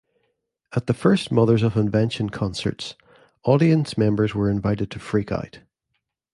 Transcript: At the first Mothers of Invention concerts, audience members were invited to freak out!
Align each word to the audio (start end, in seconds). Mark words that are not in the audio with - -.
At 0.75 0.87
the 0.87 0.95
first 0.95 1.31
Mothers 1.31 1.61
of 1.61 1.77
Invention 1.77 2.31
concerts, 2.31 2.95
audience 3.43 3.99
members 3.99 4.33
were 4.33 4.49
invited 4.49 4.89
to 4.89 4.99
freak 4.99 5.31
out! 5.31 5.59